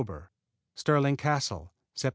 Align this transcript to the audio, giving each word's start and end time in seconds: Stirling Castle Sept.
Stirling 0.73 1.15
Castle 1.15 1.75
Sept. 1.95 2.09